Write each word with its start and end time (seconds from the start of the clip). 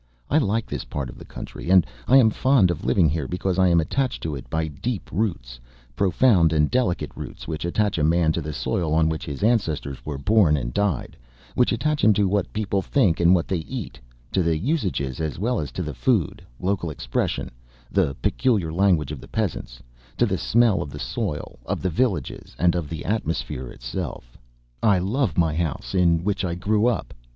I 0.31 0.39
like 0.39 0.65
this 0.65 0.83
part 0.83 1.09
of 1.09 1.19
the 1.19 1.25
country 1.25 1.69
and 1.69 1.85
I 2.07 2.17
am 2.17 2.31
fond 2.31 2.71
of 2.71 2.83
living 2.83 3.07
here 3.07 3.27
because 3.27 3.59
I 3.59 3.67
am 3.67 3.79
attached 3.79 4.23
to 4.23 4.33
it 4.35 4.49
by 4.49 4.67
deep 4.67 5.07
roots, 5.11 5.59
profound 5.95 6.51
and 6.51 6.71
delicate 6.71 7.11
roots 7.15 7.47
which 7.47 7.65
attach 7.65 7.99
a 7.99 8.03
man 8.03 8.31
to 8.31 8.41
the 8.41 8.51
soil 8.51 8.95
on 8.95 9.09
which 9.09 9.27
his 9.27 9.43
ancestors 9.43 10.03
were 10.03 10.17
born 10.17 10.57
and 10.57 10.73
died, 10.73 11.15
which 11.53 11.71
attach 11.71 12.03
him 12.03 12.13
to 12.13 12.27
what 12.27 12.51
people 12.51 12.81
think 12.81 13.19
and 13.19 13.35
what 13.35 13.47
they 13.47 13.57
eat, 13.59 13.99
to 14.31 14.41
the 14.41 14.57
usages 14.57 15.19
as 15.21 15.37
well 15.37 15.59
as 15.59 15.71
to 15.73 15.83
the 15.83 15.93
food, 15.93 16.41
local 16.59 16.89
expression, 16.89 17.51
the 17.91 18.15
peculiar 18.23 18.73
language 18.73 19.11
of 19.11 19.21
the 19.21 19.27
peasants, 19.27 19.83
to 20.17 20.25
the 20.25 20.35
smell 20.39 20.81
of 20.81 20.89
the 20.89 20.97
soil, 20.97 21.59
of 21.67 21.79
the 21.83 21.91
villages 21.91 22.55
and 22.57 22.73
of 22.73 22.89
the 22.89 23.05
atmosphere 23.05 23.69
itself. 23.69 24.35
I 24.81 24.97
love 24.97 25.37
my 25.37 25.53
house 25.55 25.93
in 25.93 26.23
which 26.23 26.43
I 26.43 26.55
grew 26.55 26.87
up. 26.87 27.13